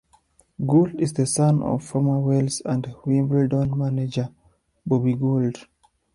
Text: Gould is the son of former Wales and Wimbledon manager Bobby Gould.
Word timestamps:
Gould 0.65 0.99
is 0.99 1.13
the 1.13 1.27
son 1.27 1.61
of 1.61 1.83
former 1.83 2.19
Wales 2.21 2.63
and 2.65 2.91
Wimbledon 3.05 3.77
manager 3.77 4.29
Bobby 4.83 5.13
Gould. 5.13 5.67